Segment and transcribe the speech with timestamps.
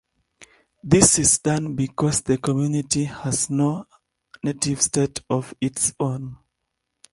[0.83, 3.85] This is done because the community has no
[4.43, 6.37] native state of its own.